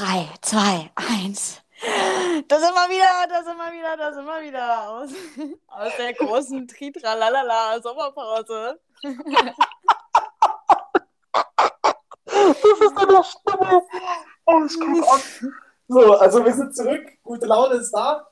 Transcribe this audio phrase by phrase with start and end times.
[0.00, 1.60] 3, 2, 1.
[2.48, 5.10] Da sind wir wieder, da sind wir wieder, da sind wir wieder aus,
[5.68, 8.80] aus der großen Tritralalala Sommerpause.
[12.24, 13.82] Das ist eine Stimme.
[14.46, 15.20] Oh, ich guck an.
[15.88, 17.06] So, also wir sind zurück.
[17.22, 18.26] Gute Laune ist da.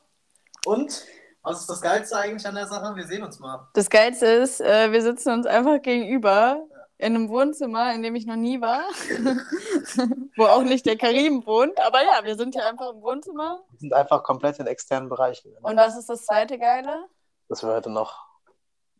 [0.64, 1.04] Und
[1.42, 2.96] was ist das Geilste eigentlich an der Sache?
[2.96, 3.68] Wir sehen uns mal.
[3.74, 6.66] Das Geilste ist, äh, wir sitzen uns einfach gegenüber
[6.98, 8.82] in einem Wohnzimmer, in dem ich noch nie war,
[10.36, 11.78] wo auch nicht der Karim wohnt.
[11.80, 13.60] Aber ja, wir sind hier einfach im Wohnzimmer.
[13.70, 15.54] Wir sind einfach komplett in externen Bereichen.
[15.62, 17.06] Und was ist das zweite Geile?
[17.48, 18.26] Dass wir heute noch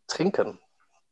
[0.07, 0.59] trinken.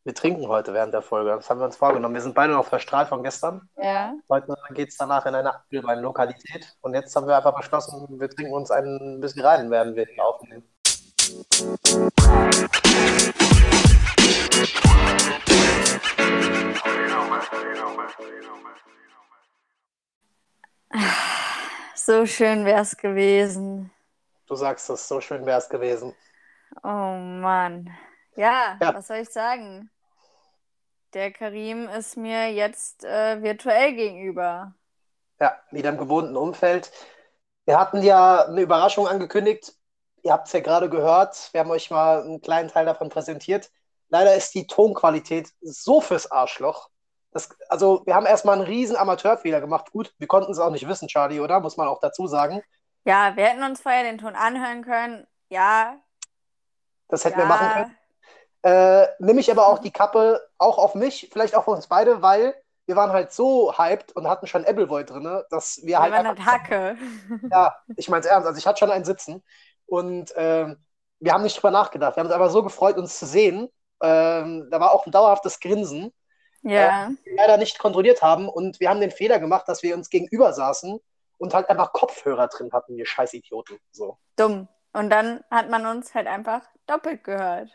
[0.06, 1.32] Wir trinken heute während der Folge.
[1.32, 2.16] Das haben wir uns vorgenommen.
[2.16, 3.70] Wir sind beide noch verstrahlt von gestern.
[3.76, 4.14] Ja.
[4.30, 6.78] Heute geht es danach in eine Apfelwein-Lokalität.
[6.80, 10.24] Und jetzt haben wir einfach beschlossen, wir trinken uns ein bisschen rein, werden wir hier
[10.24, 10.64] aufnehmen.
[22.08, 23.92] So schön wär's gewesen.
[24.46, 26.16] Du sagst es, so schön wäre es gewesen.
[26.82, 27.94] Oh Mann.
[28.38, 28.96] Ja, Ja.
[28.96, 29.92] was soll ich sagen?
[31.14, 34.74] Der Karim ist mir jetzt äh, virtuell gegenüber.
[35.42, 36.94] Ja, wieder im gewohnten Umfeld.
[37.66, 39.74] Wir hatten ja eine Überraschung angekündigt.
[40.24, 41.50] Ihr habt es ja gerade gehört.
[41.52, 43.70] Wir haben euch mal einen kleinen Teil davon präsentiert.
[44.08, 46.90] Leider ist die Tonqualität so fürs Arschloch.
[47.32, 49.92] Das, also, wir haben erstmal einen riesen Amateurfehler gemacht.
[49.92, 51.60] Gut, wir konnten es auch nicht wissen, Charlie, oder?
[51.60, 52.62] Muss man auch dazu sagen.
[53.06, 55.26] Ja, wir hätten uns vorher den Ton anhören können.
[55.50, 56.00] Ja,
[57.10, 57.46] Das hätten ja.
[57.46, 57.98] wir machen können.
[58.64, 62.22] Äh, nehme ich aber auch die Kappe auch auf mich, vielleicht auch auf uns beide,
[62.22, 62.56] weil
[62.86, 66.26] wir waren halt so hyped und hatten schon Appleboy drin, dass wir Wir halt waren
[66.28, 66.98] einfach Hacke.
[67.52, 68.48] Ja, ich meine es ernst.
[68.48, 69.44] Also ich hatte schon einen Sitzen
[69.86, 70.84] und ähm,
[71.20, 72.16] wir haben nicht drüber nachgedacht.
[72.16, 73.70] Wir haben uns aber so gefreut, uns zu sehen.
[74.02, 76.14] Ähm, da war auch ein dauerhaftes Grinsen,
[76.70, 77.08] Ja.
[77.10, 78.48] das wir leider nicht kontrolliert haben.
[78.50, 81.00] Und wir haben den Fehler gemacht, dass wir uns gegenüber saßen
[81.38, 83.80] und halt einfach Kopfhörer drin hatten, wir Scheißidioten.
[83.92, 84.18] So.
[84.36, 84.68] Dumm.
[84.94, 87.70] Und dann hat man uns halt einfach doppelt gehört.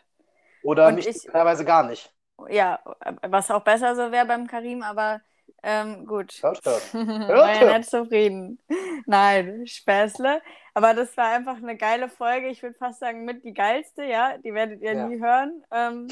[0.63, 2.11] Oder Und nicht, ich- teilweise gar nicht.
[2.49, 2.79] Ja,
[3.21, 5.21] was auch besser so wäre beim Karim, aber
[5.61, 6.39] ähm, gut.
[6.41, 6.93] Hört, hört.
[6.93, 7.77] war ja hört.
[7.77, 8.59] nicht zufrieden.
[9.05, 10.41] Nein, Späßle.
[10.73, 12.47] Aber das war einfach eine geile Folge.
[12.49, 14.37] Ich würde fast sagen, mit die geilste, ja.
[14.39, 15.07] Die werdet ihr Ja.
[15.07, 15.63] nie hören.
[15.71, 16.07] Ähm,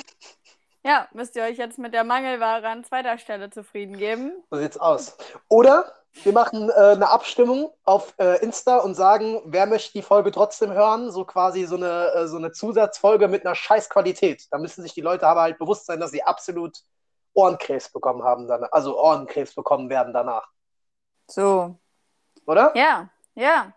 [0.84, 4.34] ja, müsst ihr euch jetzt mit der Mangelware an zweiter Stelle zufrieden geben.
[4.50, 5.18] So sieht's aus.
[5.48, 5.94] Oder
[6.24, 10.72] wir machen äh, eine Abstimmung auf äh, Insta und sagen, wer möchte die Folge trotzdem
[10.72, 11.12] hören?
[11.12, 14.48] So quasi so eine, äh, so eine Zusatzfolge mit einer scheiß Qualität.
[14.52, 16.80] Da müssen sich die Leute aber halt bewusst sein, dass sie absolut
[17.34, 20.50] Ohrenkrebs bekommen haben, dann, also Ohrenkrebs bekommen werden danach.
[21.28, 21.80] So.
[22.46, 22.76] Oder?
[22.76, 23.72] Ja, ja.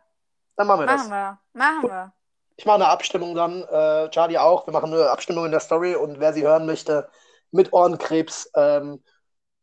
[0.57, 1.09] Dann machen wir das.
[1.09, 1.39] Machen wir.
[1.53, 2.13] Machen wir.
[2.57, 4.67] Ich mache eine Abstimmung dann, äh, Charlie auch.
[4.67, 7.09] Wir machen eine Abstimmung in der Story und wer sie hören möchte
[7.51, 9.03] mit Ohrenkrebs, ähm,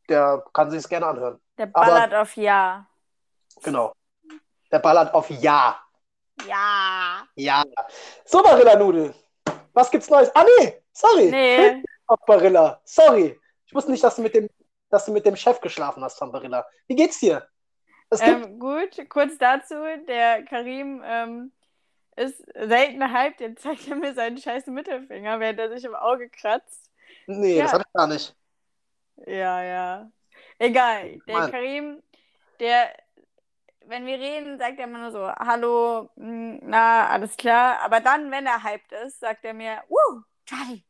[0.09, 1.41] der kann sich es gerne anhören.
[1.57, 2.85] Der Aber- ballert auf Ja.
[3.63, 3.93] Genau.
[4.71, 5.79] Der ballert auf Ja.
[6.47, 7.27] Ja.
[7.35, 7.63] Ja.
[8.25, 9.13] So, Barilla Nudel.
[9.73, 10.33] Was gibt's Neues?
[10.35, 10.81] Ah, nee.
[10.91, 11.29] Sorry.
[11.29, 11.83] Nee.
[12.07, 12.81] Auf Barilla.
[12.83, 13.39] Sorry.
[13.65, 14.49] Ich wusste nicht, dass du mit dem,
[14.89, 16.65] dass du mit dem Chef geschlafen hast von Barilla.
[16.87, 17.47] Wie geht's dir?
[18.19, 19.75] Ähm, gut, kurz dazu,
[20.07, 21.53] der Karim ähm,
[22.15, 26.29] ist selten hyped, jetzt zeigt er mir seinen scheiß Mittelfinger, während er sich im Auge
[26.29, 26.89] kratzt.
[27.27, 27.63] nee, ja.
[27.63, 28.35] das habe ich gar nicht.
[29.25, 30.11] Ja, ja.
[30.59, 31.51] Egal, der Mann.
[31.51, 32.03] Karim,
[32.59, 32.95] der,
[33.85, 37.79] wenn wir reden, sagt er immer nur so, hallo, mh, na, alles klar.
[37.81, 40.83] Aber dann, wenn er hyped ist, sagt er mir, wuh, Charlie,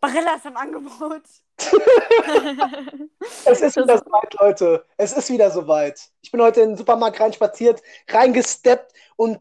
[0.00, 1.22] Barilla ist im Angebot.
[3.44, 4.86] Es ist wieder soweit, Leute.
[4.96, 6.00] Es ist wieder soweit.
[6.22, 9.40] Ich bin heute in den Supermarkt reinspaziert, reingesteppt und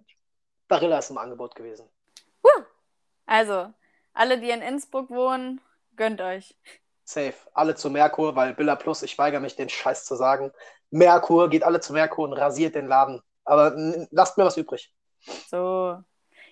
[0.70, 1.90] Barilla ist im Angebot gewesen.
[3.30, 3.72] Also,
[4.14, 5.62] alle, die in Innsbruck wohnen,
[5.96, 6.56] gönnt euch.
[7.04, 7.36] Safe.
[7.54, 10.52] Alle zu Merkur, weil Billa Plus, ich weigere mich, den Scheiß zu sagen.
[10.90, 13.22] Merkur, geht alle zu Merkur und rasiert den Laden.
[13.46, 13.76] Aber
[14.10, 14.92] lasst mir was übrig.
[15.48, 16.02] So.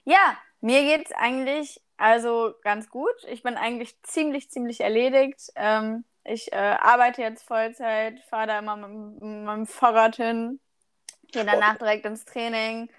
[0.03, 3.15] Ja, mir geht's eigentlich also ganz gut.
[3.27, 5.51] Ich bin eigentlich ziemlich, ziemlich erledigt.
[5.55, 10.59] Ähm, ich äh, arbeite jetzt Vollzeit, fahre da immer mit, mit meinem Fahrrad hin,
[11.31, 12.91] gehe danach direkt ins Training.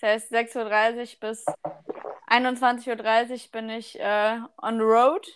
[0.00, 1.44] Das heißt, 6.30 Uhr bis
[2.28, 5.26] 21.30 Uhr bin ich äh, on the road.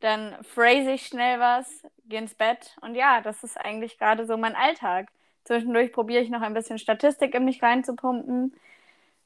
[0.00, 1.68] Dann phrase ich schnell was,
[2.06, 2.76] gehe ins Bett.
[2.80, 5.08] Und ja, das ist eigentlich gerade so mein Alltag.
[5.44, 8.56] Zwischendurch probiere ich noch ein bisschen Statistik in mich reinzupumpen.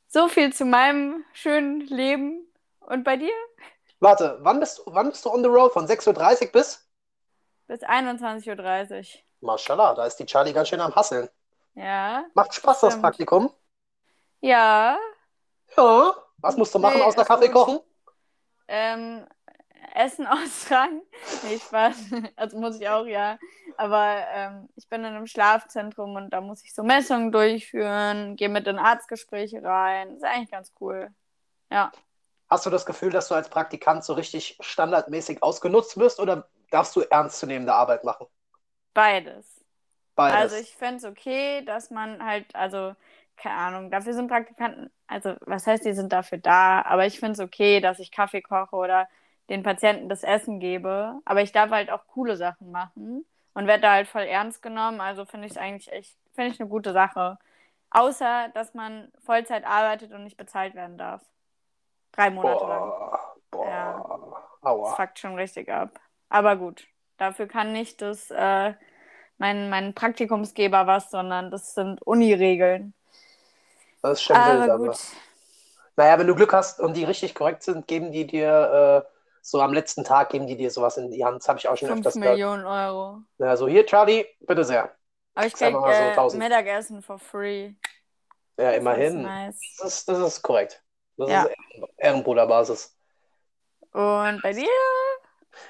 [0.08, 2.46] So viel zu meinem schönen Leben.
[2.80, 3.32] Und bei dir?
[4.00, 5.72] Warte, wann bist, du- wann bist du on the road?
[5.72, 6.86] Von 6.30 Uhr bis?
[7.66, 9.20] Bis 21.30 Uhr.
[9.40, 11.28] Mashallah, da ist die Charlie ganz schön am Hasseln.
[11.74, 12.24] Ja.
[12.34, 13.02] Macht Spaß, das Stimmt.
[13.02, 13.50] Praktikum?
[14.40, 14.98] Ja.
[15.76, 16.14] Ja.
[16.38, 17.80] Was musst du machen, Nee, außer Kaffee kochen?
[18.68, 19.26] Ähm,
[19.94, 21.02] Essen austragen.
[21.42, 21.96] Nee, Spaß.
[22.36, 23.38] Also muss ich auch, ja.
[23.76, 28.48] Aber ähm, ich bin in einem Schlafzentrum und da muss ich so Messungen durchführen, gehe
[28.48, 30.16] mit in Arztgespräche rein.
[30.16, 31.10] ist eigentlich ganz cool.
[31.70, 31.92] Ja.
[32.48, 36.94] Hast du das Gefühl, dass du als Praktikant so richtig standardmäßig ausgenutzt wirst oder darfst
[36.96, 38.26] du ernstzunehmende Arbeit machen?
[38.94, 39.64] Beides.
[40.14, 40.36] Beides.
[40.40, 42.94] Also ich fände es okay, dass man halt, also,
[43.36, 47.32] keine Ahnung, dafür sind Praktikanten, also was heißt, die sind dafür da, aber ich finde
[47.32, 49.08] es okay, dass ich Kaffee koche oder
[49.48, 51.20] den Patienten das Essen gebe.
[51.24, 53.24] Aber ich darf halt auch coole Sachen machen
[53.54, 55.00] und werde da halt voll ernst genommen.
[55.00, 57.38] Also finde ich es eigentlich echt, finde ich eine gute Sache.
[57.90, 61.22] Außer, dass man Vollzeit arbeitet und nicht bezahlt werden darf.
[62.12, 63.18] Drei Monate boah, lang.
[63.50, 63.68] Boah.
[63.68, 64.04] Ja.
[64.62, 64.88] Aua.
[64.90, 66.00] Das fuckt schon richtig ab.
[66.28, 68.74] Aber gut, dafür kann nicht das, äh,
[69.38, 72.94] mein, mein Praktikumsgeber was, sondern das sind Uni-Regeln.
[74.08, 74.86] Das ist schon Aber wild, aber.
[74.88, 74.98] gut.
[75.96, 79.60] Naja, wenn du Glück hast und die richtig korrekt sind, geben die dir äh, so
[79.60, 81.40] am letzten Tag geben die dir sowas in die Hand.
[81.40, 82.32] Das habe ich auch schon 5 öfters gehört.
[82.34, 83.20] Millionen Euro.
[83.38, 84.90] Ja, so hier, Charlie, bitte sehr.
[85.34, 86.42] Aber ich Sag krieg mal so äh, 1000.
[86.42, 87.72] Mittagessen for free.
[88.58, 89.16] Ja, Das immerhin.
[89.18, 89.58] ist nice.
[89.78, 90.82] Das ist, das ist korrekt.
[91.16, 91.44] Das Ja.
[91.44, 91.50] ist
[91.98, 92.94] Ehrenbruderbasis.
[93.92, 94.68] Und bei dir?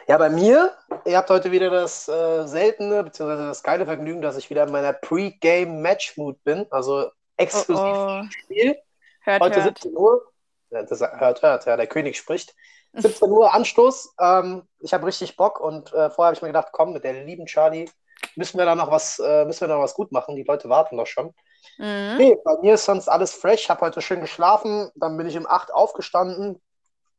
[0.08, 4.36] Ja, bei mir, ihr habt heute wieder das äh, seltene, beziehungsweise das geile Vergnügen, dass
[4.36, 6.66] ich wieder in meiner Pre-Game-Match-Mood bin.
[6.70, 8.22] Also exklusiv oh.
[8.30, 8.78] Spiel.
[9.22, 9.78] Hört, Heute hört.
[9.78, 10.32] 17 Uhr.
[10.70, 12.54] Das hört, hört, ja, der König spricht.
[12.92, 14.14] 17 Uhr Anstoß.
[14.20, 17.24] Ähm, ich habe richtig Bock und äh, vorher habe ich mir gedacht, komm, mit der
[17.24, 17.88] lieben Charlie
[18.34, 20.36] müssen wir da noch was, äh, müssen wir da noch was gut machen.
[20.36, 21.34] Die Leute warten doch schon.
[21.78, 22.16] Mhm.
[22.18, 23.68] Nee, bei mir ist sonst alles fresh.
[23.68, 24.90] Habe heute schön geschlafen.
[24.94, 26.60] Dann bin ich um 8 aufgestanden,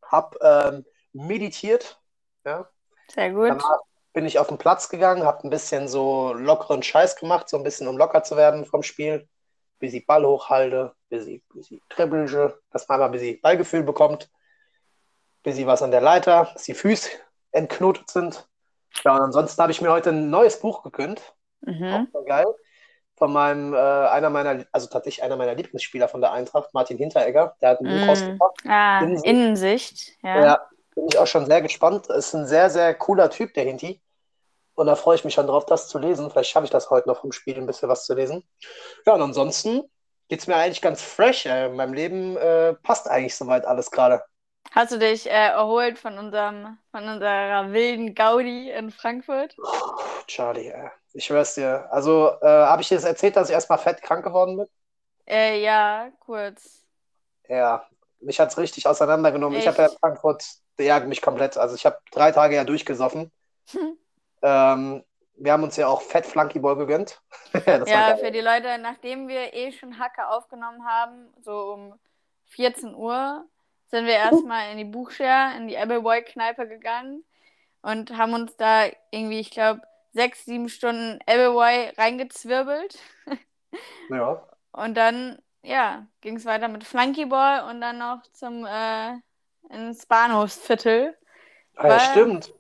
[0.04, 2.00] habe ähm, meditiert.
[2.46, 2.70] Ja.
[3.14, 3.50] Sehr gut.
[3.50, 3.80] Danach
[4.14, 7.64] bin ich auf den Platz gegangen, habe ein bisschen so lockeren Scheiß gemacht, so ein
[7.64, 9.28] bisschen um locker zu werden vom Spiel.
[9.80, 13.84] Bis ich Ball hochhalte, bis ich, bis ich dribbelge, dass man einmal bis ich Ballgefühl
[13.84, 14.30] bekommt,
[15.44, 17.10] bis ich was an der Leiter, dass die Füße
[17.52, 18.48] entknotet sind.
[19.04, 21.22] Ja, und ansonsten habe ich mir heute ein neues Buch gegönnt.
[21.62, 22.08] Mhm.
[22.14, 22.46] Auch geil.
[23.16, 27.56] Von meinem, äh, einer meiner, also tatsächlich einer meiner Lieblingsspieler von der Eintracht, Martin Hinteregger.
[27.62, 28.10] Der hat ein Buch Mhm.
[28.10, 28.56] rausgebracht.
[28.68, 29.26] Ah, Innensicht.
[29.26, 30.18] Innensicht.
[30.24, 30.46] Ja.
[30.46, 32.08] Ja, bin ich auch schon sehr gespannt.
[32.08, 34.02] Ist ein sehr, sehr cooler Typ, der Hinti.
[34.78, 36.30] Und da freue ich mich schon drauf, das zu lesen.
[36.30, 38.48] Vielleicht schaffe ich das heute noch vom Spiel ein bisschen was zu lesen.
[39.08, 39.82] Ja, und ansonsten
[40.28, 41.48] geht es mir eigentlich ganz fresh.
[41.48, 44.24] Äh, in meinem Leben äh, passt eigentlich soweit alles gerade.
[44.70, 49.56] Hast du dich äh, erholt von unserem, von unserer wilden Gaudi in Frankfurt?
[49.56, 51.88] Puh, Charlie, äh, ich schwör's dir.
[51.92, 54.68] Also, äh, habe ich dir das erzählt, dass ich erstmal fett krank geworden bin?
[55.26, 56.86] Äh, ja, kurz.
[57.50, 57.88] Ja,
[58.20, 59.58] mich hat's richtig auseinandergenommen.
[59.58, 60.00] Ich habe ja in Echt?
[60.00, 60.46] Frankfurt,
[60.78, 61.58] ja, mich komplett.
[61.58, 63.32] Also, ich habe drei Tage ja durchgesoffen.
[64.42, 65.04] Ähm,
[65.36, 67.22] wir haben uns ja auch Fett Flunky Ball gegönnt.
[67.66, 72.00] Ja, für die Leute, nachdem wir eh schon Hacke aufgenommen haben, so um
[72.46, 73.46] 14 Uhr,
[73.88, 77.24] sind wir erstmal in die Buchshare, in die Appleboy-Kneipe gegangen
[77.82, 79.82] und haben uns da irgendwie, ich glaube,
[80.14, 83.00] sechs, sieben Stunden Appleboy reingezwirbelt.
[84.10, 84.42] Ja.
[84.72, 89.18] Und dann, ja, ging es weiter mit Flunkyball und dann noch zum äh,
[89.70, 91.16] ins Bahnhofsviertel.
[91.76, 92.54] Ah, ja, stimmt.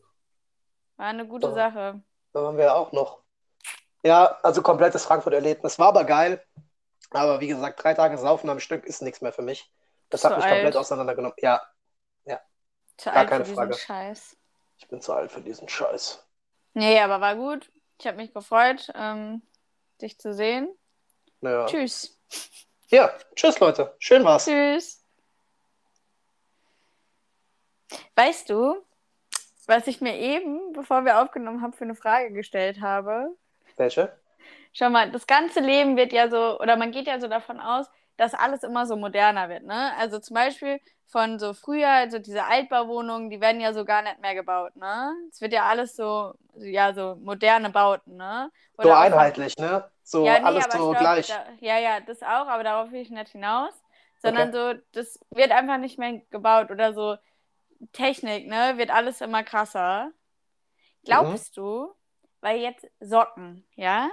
[0.98, 1.54] War eine gute Ja.
[1.54, 2.02] Sache.
[2.34, 3.22] Da waren wir auch noch.
[4.04, 5.80] Ja, also komplettes Frankfurt-Erlebnis.
[5.80, 6.44] War aber geil.
[7.12, 9.72] Aber wie gesagt, drei Tage Saufen am Stück ist nichts mehr für mich.
[10.10, 10.54] Das Zu hat mich alt.
[10.56, 11.36] komplett auseinandergenommen.
[11.40, 11.62] Ja,
[12.98, 13.74] Zu Gar alt keine für diesen Frage.
[13.76, 14.38] Scheiß.
[14.78, 16.26] ich bin zu alt für diesen Scheiß.
[16.74, 17.72] Nee, aber war gut.
[18.00, 19.42] Ich habe mich gefreut, ähm,
[20.02, 20.68] dich zu sehen.
[21.42, 21.66] Ja.
[21.68, 22.20] Tschüss.
[22.90, 23.96] ja, tschüss Leute.
[24.00, 24.46] Schön war's.
[24.46, 25.04] Tschüss.
[28.16, 28.84] Weißt du,
[29.68, 33.36] was ich mir eben, bevor wir aufgenommen haben, für eine Frage gestellt habe?
[33.78, 34.12] Welche?
[34.74, 37.88] Schau mal, das ganze Leben wird ja so, oder man geht ja so davon aus,
[38.18, 39.92] dass alles immer so moderner wird, ne?
[39.98, 44.20] Also zum Beispiel von so früher, also diese Altbauwohnungen, die werden ja so gar nicht
[44.20, 45.12] mehr gebaut, ne?
[45.32, 48.52] Es wird ja alles so, ja, so moderne Bauten, ne?
[48.82, 49.90] So Oder auch von- einheitlich, ne?
[50.04, 51.28] So ja, nee, alles so stopp, gleich.
[51.28, 53.74] Da, ja, ja, das auch, aber darauf will ich nicht hinaus.
[54.20, 57.18] Sondern so, das wird einfach nicht mehr gebaut oder so
[57.94, 58.78] Technik, ne?
[58.78, 60.12] Wird alles immer krasser.
[61.06, 61.58] Glaubst Mhm.
[61.58, 61.94] du,
[62.42, 64.10] weil jetzt Socken, ja?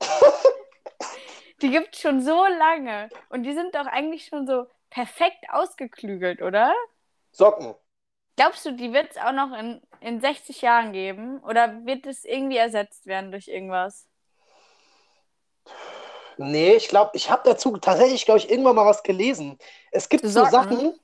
[1.62, 6.42] die gibt es schon so lange und die sind doch eigentlich schon so perfekt ausgeklügelt,
[6.42, 6.72] oder?
[7.32, 7.74] Socken.
[8.36, 11.38] Glaubst du, die wird es auch noch in, in 60 Jahren geben?
[11.44, 14.08] Oder wird es irgendwie ersetzt werden durch irgendwas?
[16.38, 19.58] Nee, ich glaube, ich habe dazu tatsächlich, glaube ich, irgendwann mal was gelesen.
[19.92, 20.46] Es gibt Zu so Socken?
[20.46, 20.94] Sachen,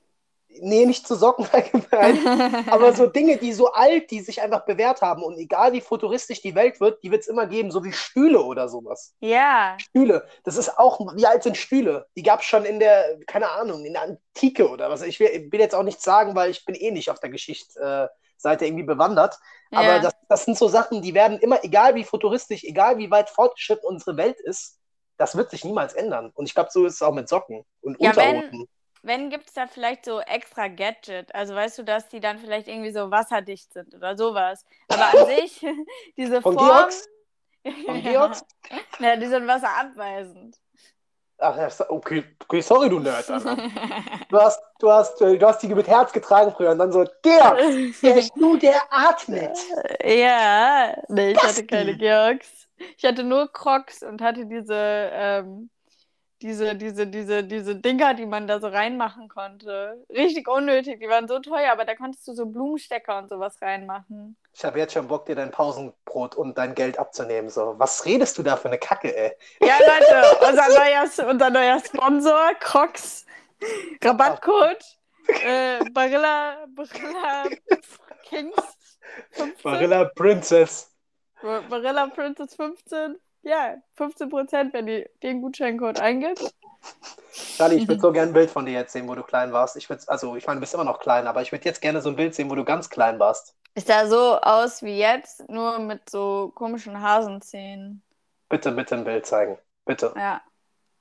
[0.61, 5.01] nee, nicht zu Socken allgemein, aber so Dinge, die so alt, die sich einfach bewährt
[5.01, 7.93] haben und egal wie futuristisch die Welt wird, die wird es immer geben, so wie
[7.93, 9.13] Stühle oder sowas.
[9.19, 12.07] ja, Stühle, das ist auch, wie alt sind Stühle?
[12.15, 15.01] Die gab es schon in der, keine Ahnung, in der Antike oder was.
[15.01, 17.79] Ich will, will jetzt auch nichts sagen, weil ich bin eh nicht auf der Geschichte,
[17.79, 18.07] äh,
[18.43, 19.37] irgendwie bewandert.
[19.71, 19.79] Ja.
[19.79, 23.29] Aber das, das sind so Sachen, die werden immer, egal wie futuristisch, egal wie weit
[23.29, 24.79] fortgeschritten unsere Welt ist,
[25.17, 26.31] das wird sich niemals ändern.
[26.33, 28.67] Und ich glaube, so ist es auch mit Socken und Ja, Unterhosen.
[29.03, 32.67] Wenn gibt es da vielleicht so extra Gadget, also weißt du, dass die dann vielleicht
[32.67, 34.65] irgendwie so wasserdicht sind oder sowas.
[34.87, 35.65] Aber an sich,
[36.17, 36.67] diese Von Form.
[36.67, 37.07] Georgs?
[37.85, 38.01] Von.
[38.01, 38.45] Georgs?
[38.99, 40.57] ja, die sind wasserabweisend.
[41.39, 41.55] Ach,
[41.89, 43.29] okay, okay, sorry, du Nerd.
[43.29, 43.55] Alter.
[44.29, 47.05] Du hast, du, hast, äh, du hast die mit Herz getragen früher und dann so,
[47.21, 47.59] Georg,
[48.01, 49.55] der ist nur der atmet.
[50.03, 51.67] ja, nee, ich hatte Basti.
[51.67, 52.67] keine Georgs.
[52.97, 55.69] Ich hatte nur Crocs und hatte diese, ähm,
[56.41, 60.05] diese, diese, diese, diese Dinger, die man da so reinmachen konnte.
[60.09, 64.37] Richtig unnötig, die waren so teuer, aber da konntest du so Blumenstecker und sowas reinmachen.
[64.53, 67.49] Ich habe jetzt schon Bock, dir dein Pausenbrot und dein Geld abzunehmen.
[67.49, 69.31] So, was redest du da für eine Kacke, ey?
[69.61, 73.25] Ja, Leute, unser neuer, unser neuer Sponsor, Crocs,
[74.03, 74.83] Rabattcode,
[75.43, 77.43] äh, Barilla, Barilla
[78.23, 78.55] Kings
[79.31, 79.61] 15.
[79.63, 80.91] Barilla Princess.
[81.41, 83.17] Bar- Barilla Princess 15.
[83.47, 86.53] Ja, 15%, wenn die den Gutscheincode eingibt.
[87.31, 89.77] Charlie, ich würde so gerne ein Bild von dir jetzt sehen, wo du klein warst.
[89.77, 92.01] Ich würde, also ich meine, du bist immer noch klein, aber ich würde jetzt gerne
[92.01, 93.55] so ein Bild sehen, wo du ganz klein warst.
[93.73, 98.03] Ich sah so aus wie jetzt, nur mit so komischen Hasenzähnen.
[98.49, 99.57] Bitte, bitte ein Bild zeigen.
[99.85, 100.13] Bitte.
[100.17, 100.41] Ja.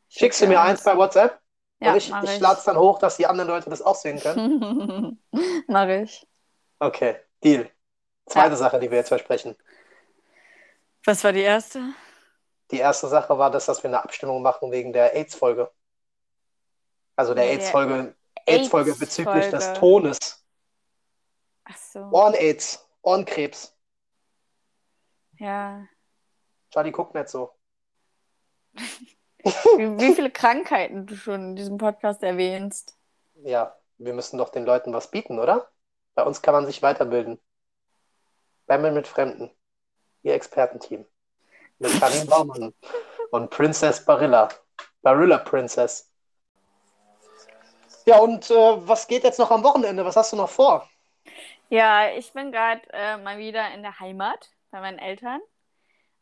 [0.09, 1.41] Schickst du mir eins bei WhatsApp?
[1.81, 2.41] Ja, und ich, ich ich.
[2.41, 5.21] lade es dann hoch, dass die anderen Leute das auch sehen können.
[5.67, 6.25] mach ich.
[6.79, 7.69] Okay, Deal.
[8.27, 9.57] Zweite Sache, die wir jetzt versprechen.
[11.05, 11.81] Was war die erste?
[12.71, 15.71] Die erste Sache war das, dass wir eine Abstimmung machen wegen der AIDS-Folge.
[17.15, 18.15] Also der AIDS-Folge
[18.47, 19.73] AIDS-Folge bezüglich des.
[19.75, 20.45] Tones.
[21.65, 21.99] Ach so.
[22.13, 23.77] Ohren-AIDS, Ohrenkrebs.
[25.39, 25.87] Ja.
[26.71, 27.53] Charlie guckt nicht so.
[29.45, 32.99] Wie, wie viele Krankheiten du schon in diesem Podcast erwähnst.
[33.45, 35.71] Ja, wir müssen doch den Leuten was bieten, oder?
[36.17, 37.41] Bei uns kann man sich weiterbilden.
[38.67, 39.53] Bammeln mit Fremden.
[40.23, 41.07] Ihr Expertenteam.
[41.79, 42.75] Mit Karin Baumann
[43.31, 44.49] und Princess Barilla.
[45.03, 46.11] Barilla Princess.
[48.07, 50.05] Ja, und äh, was geht jetzt noch am Wochenende?
[50.05, 50.89] Was hast du noch vor?
[51.69, 55.41] Ja, ich bin gerade äh, mal wieder in der Heimat bei meinen Eltern.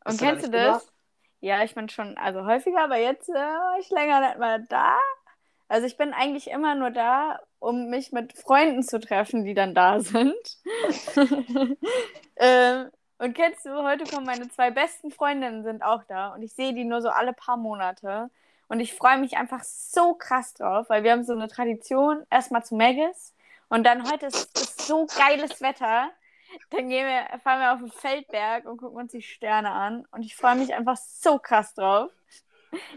[0.05, 0.93] Und Bist du da kennst du das?
[1.41, 4.99] Ja, ich bin schon, also häufiger, aber jetzt äh, war ich länger nicht mal da.
[5.69, 9.75] Also ich bin eigentlich immer nur da, um mich mit Freunden zu treffen, die dann
[9.75, 10.35] da sind.
[12.37, 12.91] ähm,
[13.25, 16.75] und kennst du, heute kommen meine zwei besten Freundinnen sind auch da und ich sehe
[16.75, 18.31] die nur so alle paar Monate.
[18.69, 22.65] Und ich freue mich einfach so krass drauf, weil wir haben so eine Tradition, erstmal
[22.65, 23.35] zu Maggis
[23.69, 26.11] und dann heute ist, ist so geiles Wetter.
[26.71, 30.07] Dann gehen wir, fahren wir auf den Feldberg und gucken uns die Sterne an.
[30.13, 32.11] Und ich freue mich einfach so krass drauf.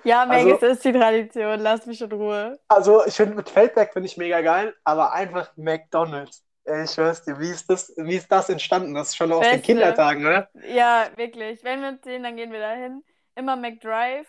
[0.03, 2.59] Ja, Also- Maggis ist die Tradition, lass mich in Ruhe.
[2.67, 6.43] Also, ich finde mit Feldberg finde ich mega geil, aber einfach McDonalds.
[6.67, 8.93] Ey, Ich schwör's dir, wie ist das, wie ist das entstanden?
[8.93, 9.61] Das ist schon aus den Beste.
[9.61, 10.49] Kindertagen, oder?
[10.53, 11.63] Ja, wirklich.
[11.63, 13.03] Wenn wir uns sehen, dann gehen wir dahin.
[13.35, 14.27] Immer McDrive.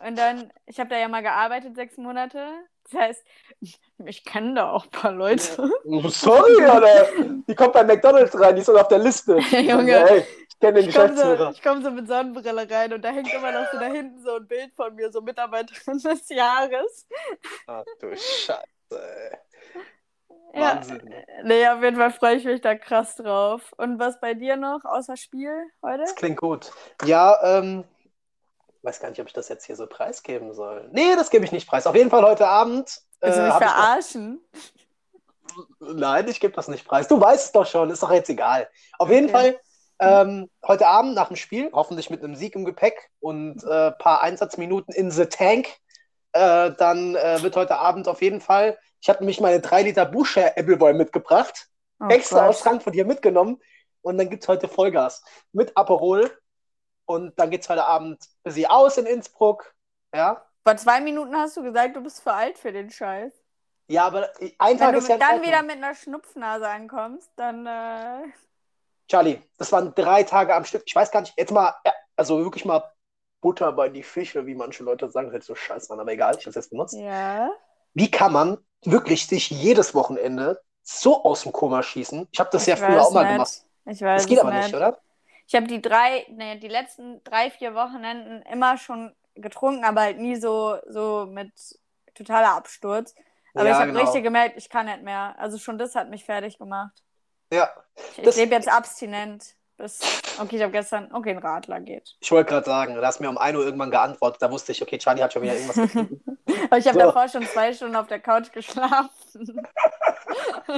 [0.00, 2.46] Und dann, ich habe da ja mal gearbeitet, sechs Monate.
[2.84, 3.24] Das heißt,
[4.06, 5.70] ich kenne da auch ein paar Leute.
[6.08, 7.08] Sorry, Alter.
[7.46, 9.38] Die kommt bei McDonalds rein, die ist sogar auf der Liste.
[9.50, 10.08] Junge.
[10.08, 11.50] Hey, ich kenne den Ich komme so, Geschäftsführer.
[11.50, 14.36] ich komm so mit Sonnenbrille rein und da hängt immer noch so da hinten so
[14.36, 17.06] ein Bild von mir, so Mitarbeiterin des Jahres.
[17.66, 19.40] Ach du Scheiße.
[20.54, 21.14] Ja, Wahnsinn.
[21.44, 23.72] nee, auf jeden Fall freue ich mich da krass drauf.
[23.76, 25.52] Und was bei dir noch außer Spiel
[25.82, 26.00] heute?
[26.02, 26.72] Das klingt gut.
[27.04, 27.84] Ja, ähm,
[28.82, 30.88] weiß gar nicht, ob ich das jetzt hier so preisgeben soll.
[30.92, 31.86] Nee, das gebe ich nicht preis.
[31.86, 33.00] Auf jeden Fall heute Abend.
[33.20, 34.40] Willst du äh, mich hab ich noch- verarschen?
[35.80, 37.08] Nein, ich gebe das nicht preis.
[37.08, 38.68] Du weißt es doch schon, ist doch jetzt egal.
[38.98, 39.32] Auf jeden Okay.
[39.32, 39.60] Fall
[39.98, 43.90] ähm, heute Abend nach dem Spiel, hoffentlich mit einem Sieg im Gepäck und ein äh,
[43.92, 45.68] paar Einsatzminuten in the Tank,
[46.32, 50.06] äh, dann äh, wird heute Abend auf jeden Fall, ich habe nämlich meine 3 Liter
[50.06, 51.68] Boucher Appleboy mitgebracht,
[52.02, 52.48] Oh extra Gott.
[52.50, 53.60] aus Frankfurt hier mitgenommen
[54.02, 55.22] und dann gibt es heute Vollgas
[55.52, 56.30] mit Aperol
[57.06, 59.74] und dann geht es heute Abend für sie aus in Innsbruck.
[60.14, 63.32] Ja, Vor zwei Minuten hast du gesagt, du bist für alt für den Scheiß.
[63.88, 65.46] ja aber ein Tag Wenn du ist ja in dann Ordnung.
[65.48, 68.22] wieder mit einer Schnupfnase ankommst, dann äh,
[69.08, 70.84] Charlie, das waren drei Tage am Stück.
[70.86, 71.74] Ich weiß gar nicht, jetzt mal,
[72.16, 72.90] also wirklich mal
[73.40, 76.42] Butter bei die Fische, wie manche Leute sagen, halt so scheiße an, aber egal, ich
[76.42, 77.04] habe es jetzt benutzt.
[77.04, 77.50] ja.
[77.94, 82.28] Wie kann man wirklich sich jedes Wochenende so aus dem Koma schießen?
[82.32, 83.32] Ich habe das Ich ja früher auch mal nicht.
[83.32, 83.64] gemacht.
[83.86, 85.00] Ich weiß Das geht aber nicht, oder?
[85.46, 90.18] Ich habe die drei, nee, die letzten drei, vier Wochenenden immer schon getrunken, aber halt
[90.18, 91.52] nie so, so mit
[92.14, 93.14] totaler Absturz.
[93.54, 94.00] Aber Ja, ich habe genau.
[94.02, 95.34] richtig gemerkt, ich kann nicht mehr.
[95.38, 97.02] Also schon das hat mich fertig gemacht.
[97.50, 97.68] Ja,
[98.16, 99.56] Ich, ich lebe jetzt abstinent.
[99.80, 99.98] Bis,
[100.38, 102.14] okay, ich habe gestern, okay, ein Radler geht.
[102.20, 104.82] ich wollte gerade sagen, du hast mir um 1 Uhr irgendwann geantwortet, da wusste ich,
[104.82, 106.20] okay, Charlie hat schon wieder irgendwas gefunden.
[106.66, 106.98] Aber ich habe So.
[106.98, 109.08] davor schon zwei Stunden auf der Couch geschlafen.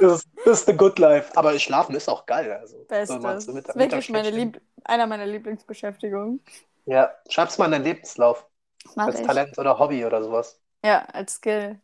[0.00, 1.30] das, ist, Das ist the good life.
[1.36, 2.52] Aber schlafen ist auch geil.
[2.52, 3.44] Also, Bestes.
[3.44, 4.30] so mit- das ist wirklich meine.
[4.30, 6.42] Lieb einer meiner Lieblingsbeschäftigungen.
[6.86, 8.46] Ja, schreib's mal in deinen Lebenslauf.
[8.96, 9.26] Mach Als ich.
[9.26, 10.60] Talent oder Hobby oder sowas.
[10.84, 11.80] Ja, als Skill.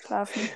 [0.00, 0.50] Schlafen.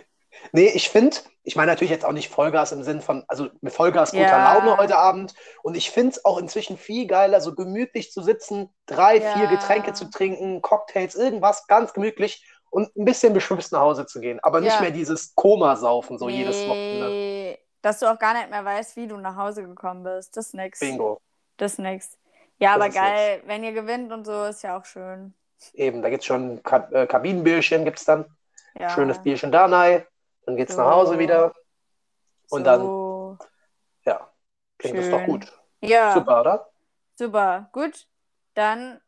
[0.52, 3.72] Nee, ich finde, ich meine natürlich jetzt auch nicht Vollgas im Sinn von, also mit
[3.72, 4.54] Vollgas guter Ja.
[4.54, 5.34] Laune heute Abend.
[5.62, 9.32] Und ich finde es auch inzwischen viel geiler, so gemütlich zu sitzen, drei, Ja.
[9.32, 14.20] vier Getränke zu trinken, Cocktails, irgendwas ganz gemütlich und ein bisschen beschwipst nach Hause zu
[14.20, 14.40] gehen.
[14.42, 14.80] Aber nicht Ja.
[14.80, 17.08] mehr dieses Komasaufen so jedes Wochenende.
[17.08, 20.36] Nee, dass du auch gar nicht mehr weißt, wie du nach Hause gekommen bist.
[20.36, 20.80] Das ist nix.
[20.80, 21.20] Bingo.
[21.56, 22.18] Das ist nix.
[22.58, 25.34] Ja, Das aber geil, wenn ihr gewinnt und so, ist ja auch schön.
[25.74, 26.60] Eben, da gibt es schon
[26.90, 28.26] äh, Kabinenbierchen, gibt es dann.
[28.78, 28.90] Ja.
[28.90, 30.04] Schönes Bierchen da rein.
[30.46, 30.80] Dann geht's So.
[30.82, 31.54] nach Hause wieder.
[32.50, 33.38] Und dann, so.
[34.04, 34.30] ja,
[34.78, 35.26] klingt das doch Schön.
[35.26, 35.52] gut.
[35.80, 36.70] Ja, super.
[37.16, 37.68] Super, oder?
[37.72, 38.06] Gut,
[38.54, 39.00] dann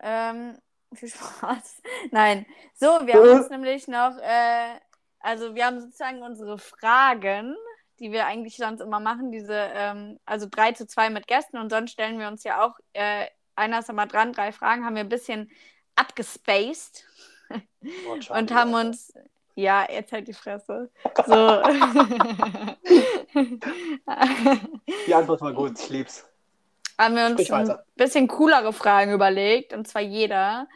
[0.00, 0.58] ähm,
[0.94, 1.82] viel Spaß.
[2.10, 4.78] Nein, so, wir haben uns nämlich noch, äh,
[5.20, 7.56] also wir haben sozusagen unsere Fragen,
[7.98, 11.70] die wir eigentlich sonst immer machen, diese, ähm, also 3 zu 2 mit Gästen und
[11.70, 13.26] sonst stellen wir uns ja auch, äh,
[13.56, 15.50] einer ist immer dran, drei Fragen, haben wir ein bisschen
[15.96, 17.06] abgespaced
[17.50, 19.12] Oh, und haben uns,
[19.54, 20.90] ja, jetzt halt die Fresse.
[21.26, 21.62] So.
[25.06, 26.26] Die Antwort war gut, ich lieb's.
[26.98, 27.84] haben wir uns Sprich ein weiter.
[27.96, 30.66] bisschen coolere Fragen überlegt, und zwar jeder.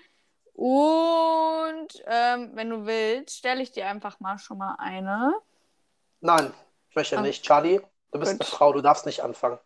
[0.54, 5.34] Und ähm, wenn du willst, stelle ich dir einfach mal schon mal eine.
[6.20, 6.52] Nein,
[6.90, 7.20] ich möchte Ah.
[7.22, 7.44] nicht.
[7.44, 7.80] Charlie,
[8.12, 8.40] du bist Gut.
[8.40, 9.58] eine Frau, du darfst nicht anfangen.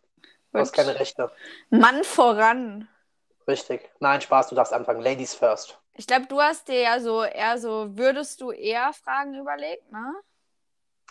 [0.51, 0.85] Du hast Gut.
[0.85, 1.31] keine Rechte.
[1.71, 2.87] Mann voran.
[3.47, 3.89] Richtig.
[3.99, 5.01] Nein, Spaß, du darfst anfangen.
[5.01, 5.79] Ladies first.
[5.95, 10.13] Ich glaube, du hast dir ja so eher so, würdest du eher Fragen überlegt, ne?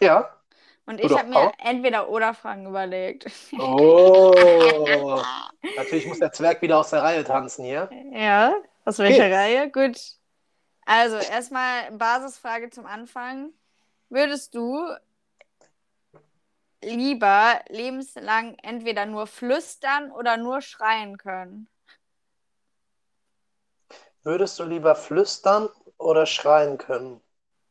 [0.01, 0.37] Ja.
[0.85, 3.31] Und ich habe mir entweder oder Fragen überlegt.
[3.59, 5.23] Oh.
[5.77, 7.89] Natürlich muss der Zwerg wieder aus der Reihe tanzen hier.
[8.12, 9.35] Ja, aus welcher Okay.
[9.35, 9.71] Reihe?
[9.71, 9.99] Gut.
[10.85, 13.51] Also, erstmal Basisfrage zum Anfang.
[14.09, 14.85] Würdest du
[16.83, 21.69] lieber lebenslang entweder nur flüstern oder nur schreien können?
[24.25, 27.21] Würdest du lieber flüstern oder schreien können?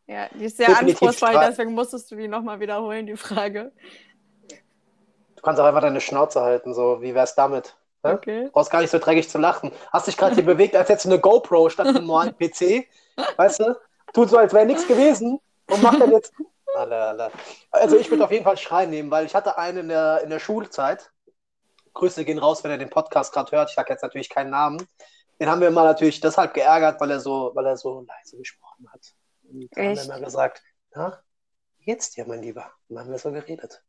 [0.07, 3.71] Ja, die ist sehr Definitiv anspruchsvoll, deswegen musstest du die nochmal wiederholen, die Frage.
[4.49, 7.01] Du kannst auch einfach deine Schnauze halten, so.
[7.01, 7.75] Wie wär's damit?
[8.03, 8.13] Hä?
[8.13, 8.43] Okay.
[8.45, 9.71] Du brauchst gar nicht so dreckig zu lachen.
[9.91, 12.87] Hast dich gerade hier bewegt, als hättest du eine GoPro statt einem normalen PC.
[13.37, 13.75] Weißt du?
[14.13, 16.33] Tut so, als wäre nichts gewesen und macht dann jetzt.
[16.75, 17.31] Alle, alle.
[17.69, 20.29] Also ich würde auf jeden Fall Schreien nehmen, weil ich hatte einen in der, in
[20.29, 21.11] der Schulzeit.
[21.93, 23.69] Grüße gehen raus, wenn er den Podcast gerade hört.
[23.69, 24.85] Ich sage jetzt natürlich keinen Namen.
[25.41, 28.87] Den haben wir mal natürlich deshalb geärgert, weil er so, weil er so leise gesprochen
[28.93, 29.01] hat.
[29.41, 30.07] Und dann haben wir Echt?
[30.07, 30.61] mal gesagt,
[30.93, 31.19] na,
[31.79, 32.71] geht's dir, mein Lieber?
[32.87, 33.83] Und dann haben wir so geredet.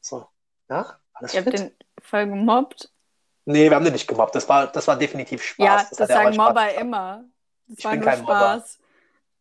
[0.00, 0.26] So,
[0.66, 1.60] na, alles Ihr habt fit?
[1.60, 2.92] den voll gemobbt.
[3.44, 4.34] Nee, wir haben den nicht gemobbt.
[4.34, 5.64] Das war, das war definitiv Spaß.
[5.64, 7.22] Ja, das das, sagen Mobber immer.
[7.68, 8.34] Das Ich war bin nur kein Mobber.
[8.34, 8.78] Spaß.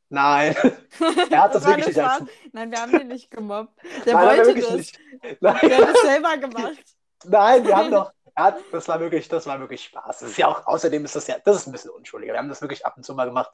[0.09, 0.55] Nein,
[1.31, 2.17] er hat das, war wirklich nicht als.
[2.17, 2.29] Spaß.
[2.53, 3.81] Nein, wir haben den nicht gemobbt.
[4.05, 4.71] Der Nein, wollte das.
[4.73, 4.99] nicht.
[5.41, 6.83] Nein, Der hat es selber gemacht.
[7.25, 8.11] nein, wir haben doch.
[8.37, 10.19] Hat, das war wirklich, das war wirklich Spaß.
[10.19, 12.33] Das ist ja auch, außerdem ist das ja, das ist ein bisschen unschuldiger.
[12.33, 13.51] Wir haben das wirklich ab und zu mal gemacht.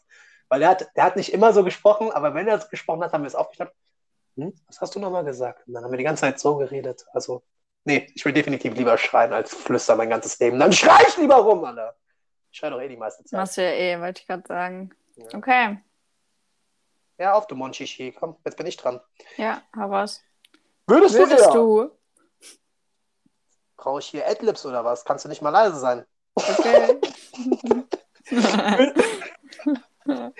[0.49, 3.13] Weil er hat, der hat nicht immer so gesprochen, aber wenn er so gesprochen hat,
[3.13, 3.73] haben wir es aufgeschnappt.
[4.35, 5.65] Hm, was hast du nochmal gesagt?
[5.67, 7.05] Und dann haben wir die ganze Zeit so geredet.
[7.13, 7.43] Also,
[7.85, 10.59] nee, ich will definitiv lieber schreien als flüstern mein ganzes Leben.
[10.59, 11.95] Dann schrei ich lieber rum, Alter.
[12.51, 13.39] Ich schrei doch eh die meiste Zeit.
[13.39, 14.93] Machst du ja eh, wollte ich gerade sagen.
[15.15, 15.25] Ja.
[15.37, 15.77] Okay,
[17.17, 18.11] Ja, auf, du Monchichi.
[18.11, 18.99] Komm, jetzt bin ich dran.
[19.37, 20.21] ja, hau raus.
[20.87, 21.83] Würdest, Würdest du?
[21.83, 21.91] du?
[23.83, 25.03] Brauche ich hier Adlibs oder was?
[25.03, 26.05] Kannst du nicht mal leise sein?
[26.35, 27.01] Okay.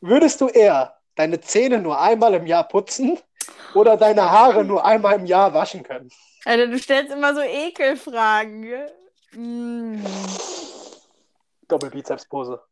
[0.00, 3.18] Würdest du eher deine Zähne nur einmal im Jahr putzen
[3.74, 6.08] oder deine Haare nur einmal im Jahr waschen können?
[6.44, 8.86] Alter, du stellst immer so Ekelfragen.
[9.32, 10.04] Mm.
[11.66, 12.62] Doppelbizepspose.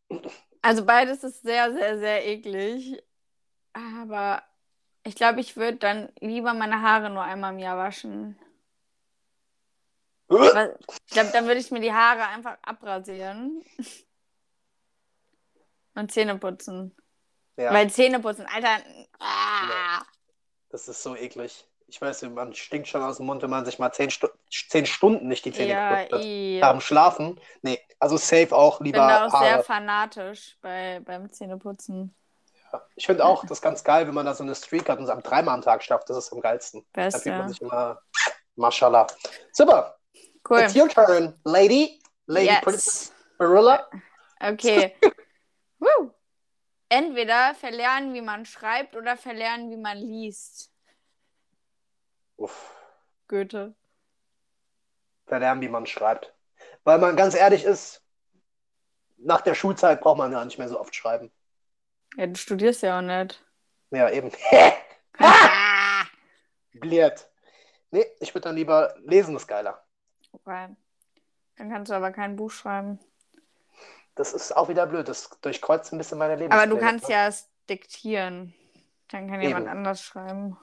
[0.61, 3.02] Also beides ist sehr, sehr, sehr eklig.
[3.72, 4.44] Aber
[5.02, 8.38] ich glaube, ich würde dann lieber meine Haare nur einmal im Jahr waschen.
[10.40, 13.62] Weil- Ich glaube, dann würde ich mir die Haare einfach abrasieren.
[15.95, 16.95] Und Zähne putzen.
[17.57, 18.79] Ja, Weil Zähne putzen, Alter.
[19.18, 20.03] Ah,
[20.71, 21.66] das ist so eklig.
[21.87, 24.87] Ich weiß, man stinkt schon aus dem Mund, wenn man sich mal zehn, Stu zehn
[24.87, 26.59] Stunden nicht die Zähne ja, i.
[26.61, 27.38] Nach dem Schlafen?
[27.61, 29.64] Nee, also safe auch Ich lieber bin da auch sehr Haare.
[29.64, 32.14] fanatisch bei, beim Zähneputzen.
[32.97, 35.11] Ich finde auch, das ganz geil, wenn man da so eine Streak hat und es
[35.11, 36.09] am dreimal am Tag schafft.
[36.09, 36.87] Das ist am geilsten.
[36.95, 37.49] Da fühlt man Beste.
[37.53, 38.01] sich immer,
[38.57, 39.07] mashallah.
[39.53, 39.99] Super,
[40.48, 40.59] Cool.
[40.59, 42.00] it's your turn, lady.
[42.26, 42.62] Lady Yes.
[42.64, 43.87] Princess Barilla.
[44.40, 44.94] Okay.
[45.78, 46.11] Woo.
[46.88, 50.70] Entweder verlernen, wie man schreibt, oder verlernen, wie man liest.
[52.37, 52.74] Uff,
[53.28, 53.74] Goethe.
[55.26, 56.35] verlernen, wie man schreibt.
[56.85, 58.02] Weil man ganz ehrlich ist,
[59.16, 61.31] nach der Schulzeit braucht man gar nicht mehr so oft schreiben.
[62.16, 63.42] Ja, du studierst ja auch nicht.
[63.90, 64.31] Ja, eben.
[66.74, 67.31] Bliert.
[67.90, 69.83] Nee, ich würde dann lieber lesen, ist geiler.
[70.33, 70.68] Okay.
[71.57, 72.99] Dann kannst du aber kein Buch schreiben.
[74.14, 75.09] Das ist auch wieder blöd.
[75.09, 76.55] Das durchkreuzt ein bisschen meine Lebens.
[76.55, 78.55] Aber du kannst ja es diktieren.
[79.09, 79.77] Dann kann jemand Eben.
[79.77, 80.59] anders schreiben.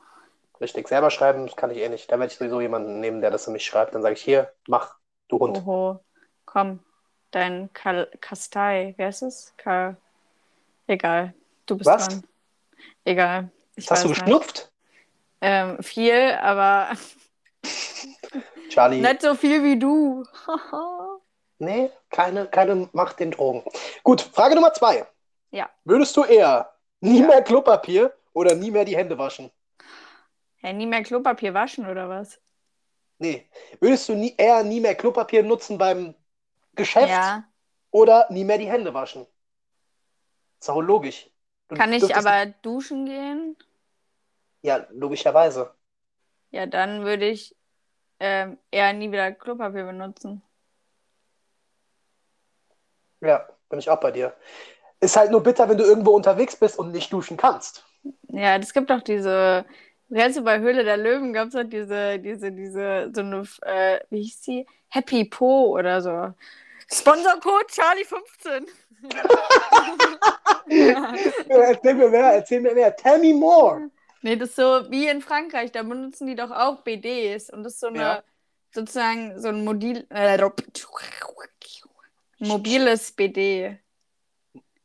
[0.60, 2.12] Richtig, selber schreiben das kann ich eh nicht.
[2.12, 3.96] Da werde ich sowieso jemanden nehmen, der das für mich schreibt.
[3.96, 4.96] Dann sage ich, hier, mach,
[5.28, 5.58] du Hund.
[5.58, 6.00] Oho.
[6.46, 6.80] Komm.
[7.32, 8.94] Dein Kal Kastei.
[8.98, 9.54] Wer ist es?
[9.58, 9.96] Ka
[10.88, 11.34] Egal.
[11.68, 12.08] Du bist Was?
[12.08, 12.24] dran.
[13.06, 13.52] Egal.
[13.76, 14.72] Ich Hast du geschnupft?
[15.42, 16.90] Ähm, viel, aber
[18.70, 19.02] Charlie.
[19.02, 20.24] nicht so viel wie du.
[21.62, 23.66] Nee, keine, keine Macht den Drogen.
[24.04, 25.06] Gut, Frage Nummer zwei.
[25.52, 25.70] Ja.
[25.84, 27.28] Würdest du eher nie Ja.
[27.28, 29.52] mehr Klopapier oder nie mehr die Hände waschen?
[30.62, 32.40] ja, nie mehr Klopapier waschen oder was?
[33.18, 33.50] Nee.
[33.82, 36.16] Würdest du nie, eher nie mehr Klopapier nutzen beim
[36.76, 37.44] Geschäft Ja.
[37.92, 39.28] oder nie mehr die Hände waschen?
[40.62, 41.30] Ist auch logisch.
[41.68, 43.58] Du Kann ich aber duschen gehen?
[44.62, 45.74] Ja, logischerweise.
[46.52, 47.54] Ja, dann würde ich
[48.20, 50.42] ähm, eher nie wieder Klopapier benutzen.
[53.22, 54.34] Ja, bin ich auch bei dir.
[55.00, 57.86] Ist halt nur bitter, wenn du irgendwo unterwegs bist und nicht duschen kannst.
[58.30, 59.66] Ja, es gibt doch diese,
[60.14, 64.00] kennst du bei Höhle der Löwen gab es doch diese, diese, diese, so eine, äh,
[64.10, 64.68] wie hieß die?
[64.90, 66.34] Happy Po oder so.
[66.92, 68.68] Sponsorcode Charlie15.
[70.70, 71.16] Ja,
[71.50, 72.96] erzähl mir mehr, erzähl mir mehr.
[72.96, 73.90] Tell me more.
[74.22, 77.74] Nee, das ist so wie in Frankreich, da benutzen die doch auch BDs und das
[77.74, 78.24] ist so eine, Ja.
[78.72, 80.38] sozusagen so ein Modil, äh,
[82.40, 83.80] mobiles BD.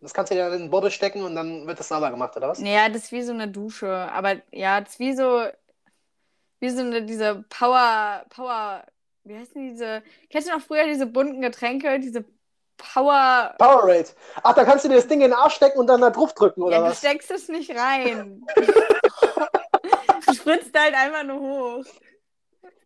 [0.01, 2.37] Das kannst du dir dann in den Bobbe stecken und dann wird das sauber gemacht,
[2.37, 2.61] oder was?
[2.61, 5.47] Ja, das ist wie so eine Dusche, aber ja, das ist wie so,
[6.61, 8.85] wie so eine, diese Power, Power,
[9.25, 12.25] wie heißen die, diese, kennst du noch früher diese bunten Getränke, diese
[12.77, 14.09] Power, Powerade.
[14.43, 16.35] Ach, da kannst du dir das Ding in den Arsch stecken und dann da drauf
[16.35, 16.99] drücken, oder ja, du was?
[16.99, 18.43] steckst es nicht rein.
[20.45, 21.85] du spritzt halt einfach nur hoch.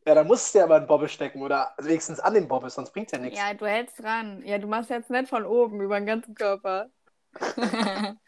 [0.07, 2.71] Ja, da musst du dir aber in den Bobbe stecken oder wenigstens an den Bobbe,
[2.71, 3.39] sonst bringt ja nichts.
[3.39, 4.43] Ja, du hältst dran.
[4.45, 6.91] Ja, du machst jetzt nicht von oben über den ganzen Körper.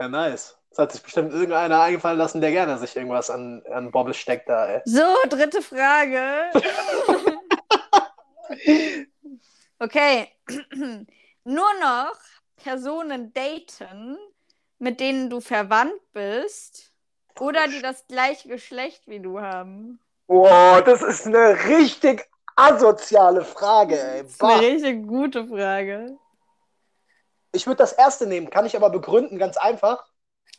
[0.00, 0.56] Ja, nice.
[0.70, 4.48] Das hat sich bestimmt irgendeiner eingefallen lassen, der gerne sich irgendwas an, an Bobbe steckt
[4.48, 4.82] da, ey.
[4.84, 6.50] So, dritte Frage.
[9.80, 10.26] Okay.
[11.44, 12.16] Nur noch
[12.56, 14.18] Personen daten,
[14.80, 16.87] mit denen du verwandt bist
[17.40, 19.98] oder die das gleiche Geschlecht wie du haben.
[20.26, 24.22] Boah, das ist eine richtig asoziale Frage, ey.
[24.22, 26.16] Das ist eine richtig gute Frage.
[27.52, 30.04] Ich würde das erste nehmen, kann ich aber begründen, ganz einfach.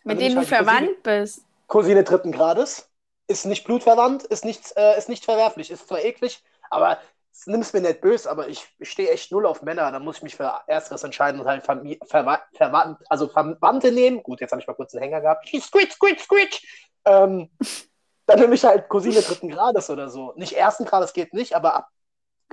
[0.03, 1.45] Mit bin denen du halt verwandt bist.
[1.67, 2.89] Cousine dritten Grades,
[3.27, 6.97] ist nicht blutverwandt, ist nicht, äh, ist nicht verwerflich, ist zwar eklig, aber
[7.45, 10.23] nimm's mir nicht böse, aber ich, ich stehe echt null auf Männer, da muss ich
[10.23, 14.21] mich für Ersteres entscheiden und halt Famili Verwa Verwandt, also Verwandte nehmen.
[14.23, 15.47] Gut, jetzt habe ich mal kurz einen Hänger gehabt.
[15.47, 16.89] Squitch, squitch, squitch.
[17.05, 17.49] Ähm,
[18.25, 20.33] dann nehme ich halt Cousine dritten Grades oder so.
[20.35, 21.87] Nicht ersten Grades geht nicht, aber ab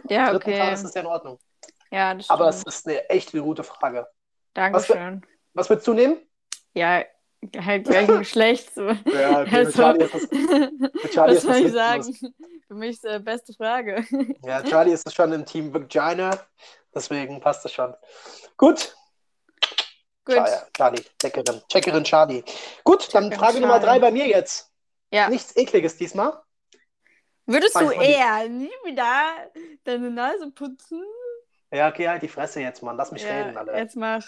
[0.09, 0.59] Ja, dritten okay.
[0.59, 1.39] Grades ist ja in Ordnung.
[1.91, 2.75] Ja, das Aber es stimmt.
[2.75, 4.07] ist eine echt eine gute Frage.
[4.55, 5.25] Dankeschön.
[5.55, 6.21] Was würdest du nehmen?
[6.75, 7.05] Ja,
[7.59, 8.75] halt gleichen Geschlecht.
[8.75, 8.88] So.
[8.88, 10.22] Ja, Also, Charlie ist das,
[11.12, 12.16] Charlie was ist das soll ich sagen?
[12.66, 14.05] Für mich ist äh, beste Frage.
[14.44, 16.38] Ja, Charlie ist schon im Team Vagina,
[16.94, 17.94] deswegen passt das schon.
[18.57, 18.94] Gut,
[20.25, 20.42] Gut.
[20.77, 22.42] Charlie, Checkerin, Checkerin Charlie.
[22.83, 24.72] Gut, dann Checkerin Frage Nummer drei bei mir jetzt.
[25.12, 25.29] Ja.
[25.29, 26.42] Nichts Ekliges diesmal.
[27.46, 29.49] Würdest du eher nie wieder
[29.85, 31.01] deine Nase putzen?
[31.70, 32.96] Ja, okay, halt die Fresse jetzt, Mann.
[32.96, 33.79] Lass mich Ja, reden, Alter.
[33.79, 34.25] jetzt mach.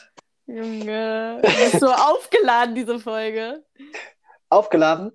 [0.49, 3.65] Junge, du bist so aufgeladen, diese Folge.
[4.49, 5.13] Aufgeladen.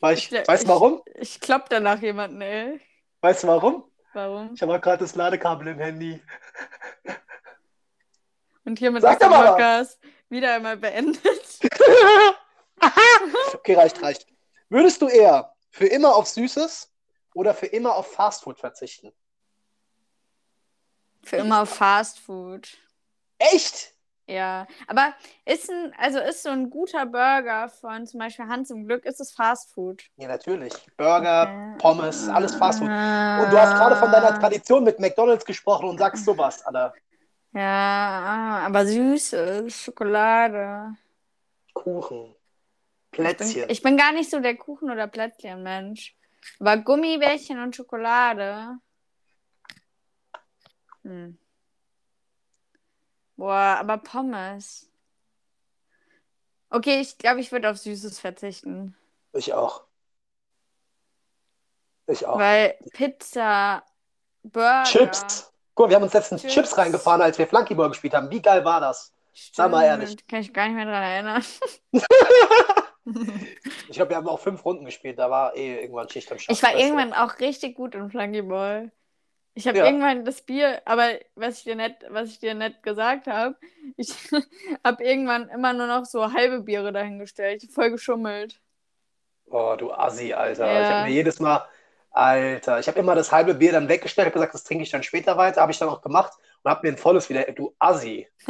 [0.00, 1.02] Weil ich, Ich- weißt du warum?
[1.14, 2.80] Ich klopp danach jemanden, ey.
[3.22, 3.90] Weißt du warum?
[4.12, 4.52] Warum?
[4.54, 6.22] Ich habe gerade das Ladekabel im Handy.
[8.66, 9.28] Und hiermit Sag ist der.
[9.28, 11.60] Podcast wieder einmal beendet.
[13.54, 14.26] okay, reicht, reicht.
[14.68, 16.92] Würdest du eher für immer auf Süßes
[17.34, 19.12] oder für immer auf Fastfood verzichten?
[21.22, 22.76] Für immer auf Fast Food.
[23.38, 23.93] Echt?
[24.26, 25.12] Ja, aber
[25.44, 29.20] ist ein, also ist so ein guter Burger von zum Beispiel Hans im Glück, ist
[29.20, 30.02] es Fast Food?
[30.16, 30.72] Ja, natürlich.
[30.96, 31.76] Burger.
[31.78, 32.88] Pommes, alles Fastfood.
[32.88, 32.94] Und
[33.44, 36.94] Und du hast gerade von deiner Tradition mit McDonalds gesprochen und sagst sowas, Alter.
[37.52, 40.96] Ja, aber süße Schokolade.
[41.74, 42.34] Kuchen,
[43.12, 43.68] Ich bin, Plätzchen.
[43.68, 46.16] ich bin gar nicht so der Kuchen- oder Plätzchen-Mensch.
[46.60, 48.78] Aber Gummibärchen und Schokolade.
[51.02, 51.38] Hm.
[53.36, 54.88] Boah, aber Pommes.
[56.70, 58.96] Okay, ich glaube, ich würde auf Süßes verzichten.
[59.32, 59.84] Ich auch.
[62.06, 62.38] Ich auch.
[62.38, 63.84] Weil Pizza,
[64.42, 64.84] Burger.
[64.84, 65.52] Chips.
[65.74, 66.78] Guck mal, wir haben uns letztens Chips, Chips.
[66.78, 68.30] reingefahren, als wir Flunkyball gespielt haben.
[68.30, 69.12] Wie geil war das?
[69.52, 70.10] Sag mal ehrlich.
[70.10, 71.44] Stimmt, Kann ich gar nicht mehr dran erinnern.
[73.06, 75.18] Ich glaube, wir haben auch fünf Runden gespielt.
[75.18, 76.56] Da war eh irgendwann Schicht am Schacht.
[76.56, 78.90] Ich war irgendwann auch richtig gut in Flunkyball.
[79.54, 79.86] Ich habe Ja.
[79.86, 83.56] irgendwann das Bier, aber was ich dir nicht, was ich dir nicht gesagt habe,
[83.96, 84.10] ich
[84.84, 87.62] habe irgendwann immer nur noch so halbe Biere dahingestellt.
[87.72, 88.60] Voll geschummelt.
[89.46, 90.66] Oh, du Assi, Alter.
[90.66, 90.80] Ja.
[90.82, 91.64] Ich habe mir jedes Mal,
[92.10, 95.02] Alter, ich habe immer das halbe Bier dann weggestellt, habe gesagt, das trinke ich dann
[95.02, 95.60] später weiter.
[95.60, 97.44] Habe ich dann auch gemacht und habe mir ein volles wieder.
[97.52, 98.28] Du Assi.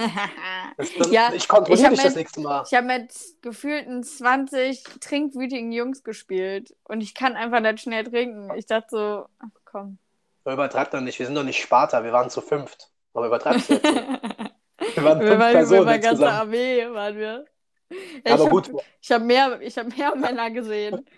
[0.77, 2.65] Das, das, Ja, ich kontrolliere dich das nächste Mal.
[2.67, 8.51] Ich habe mit gefühlten 20 trinkwütigen Jungs gespielt und ich kann einfach nicht schnell trinken.
[8.57, 9.99] Ich dachte so, ach komm.
[10.45, 11.19] Übertreib doch nicht.
[11.19, 12.03] Wir sind doch nicht Sparta.
[12.05, 12.91] Wir waren zu fünft.
[13.15, 14.05] Aber übertreibst du jetzt nicht.
[14.97, 16.41] Wir waren Wir fünf waren Personen über ganze insgesamt.
[16.41, 17.45] Armee, waren wir.
[17.89, 18.71] Ich Aber hab- gut.
[19.01, 21.07] Ich habe mehr, ich hab mehr Männer gesehen.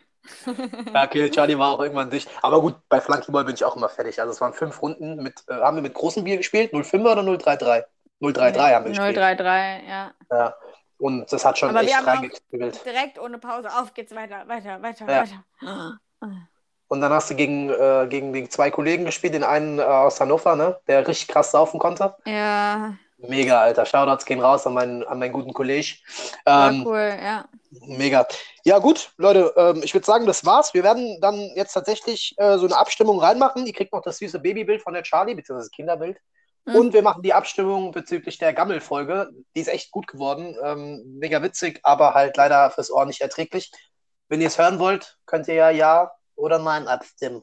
[0.92, 2.28] Ja, okay, Charlie war auch irgendwann dicht.
[2.42, 4.20] Aber gut, bei Flunkyball bin ich auch immer fertig.
[4.20, 6.72] Also es waren fünf Runden mit, äh, haben wir mit großem Bier gespielt?
[6.72, 7.84] 05er oder 033?
[8.20, 9.16] 033 haben wir gespielt.
[9.16, 10.10] 033, ja.
[10.32, 10.54] Ja.
[10.98, 12.84] Und das hat schon Aber wir echt reingekribbelt.
[12.84, 13.68] Direkt ohne Pause.
[13.72, 15.24] Auf geht's weiter, weiter, weiter, Ja.
[15.62, 15.98] weiter.
[16.88, 20.20] Und dann hast du gegen, äh, gegen die zwei Kollegen gespielt, den einen äh, aus
[20.20, 22.14] Hannover, ne, der richtig krass saufen konnte.
[22.25, 23.87] Ja, Mega, Alter.
[23.87, 25.96] Shoutouts gehen raus an meinen, an meinen guten Kollegen.
[26.44, 27.46] Ähm, cool, ja.
[27.87, 28.27] Mega.
[28.64, 30.75] Ja, gut, Leute, ähm, ich würde sagen, das war's.
[30.75, 33.66] Wir werden dann jetzt tatsächlich äh, so eine Abstimmung reinmachen.
[33.66, 36.18] Ihr kriegt noch das süße Babybild von der Charlie, beziehungsweise das Kinderbild.
[36.66, 36.75] Mhm.
[36.75, 39.31] Und wir machen die Abstimmung bezüglich der Gammel-Folge.
[39.55, 40.55] Die ist echt gut geworden.
[40.62, 43.72] Ähm, mega witzig, aber halt leider fürs Ohr nicht erträglich.
[44.29, 47.42] Wenn ihr es hören wollt, könnt ihr ja Ja oder Nein abstimmen.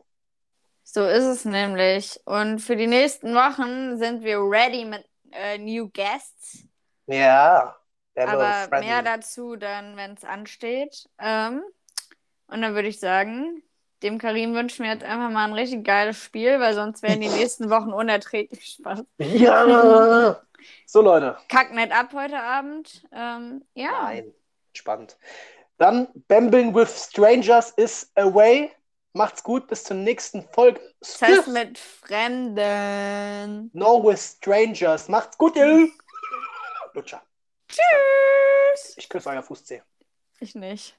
[0.83, 2.19] So ist es nämlich.
[2.25, 6.65] Und für die nächsten Wochen sind wir ready mit äh, New Guests.
[7.07, 7.75] Ja.
[8.15, 8.87] Aber friendly.
[8.87, 11.09] mehr dazu dann, wenn es ansteht.
[11.19, 11.63] Ähm,
[12.47, 13.63] und dann würde ich sagen,
[14.03, 17.29] dem Karim wünschen wir jetzt einfach mal ein richtig geiles Spiel, weil sonst werden die
[17.39, 19.03] nächsten Wochen unerträglich Spaß.
[19.17, 20.41] Ja.
[20.85, 21.37] So, Leute.
[21.49, 23.03] Kack nicht ab heute Abend.
[23.11, 24.03] Ähm, ja.
[24.03, 24.33] Nein.
[24.73, 25.17] Spannend.
[25.77, 28.71] Dann Bambling with Strangers is away.
[29.13, 30.81] Macht's gut, bis zur nächsten Folge.
[31.21, 33.69] Heißt mit Fremden.
[33.73, 35.07] No with Strangers.
[35.07, 35.87] Macht's gut, ihr
[36.93, 37.21] Lutscher.
[37.67, 38.97] Tschüss.
[38.97, 39.83] Ich küsse euer Fußzeh.
[40.39, 40.97] Ich nicht.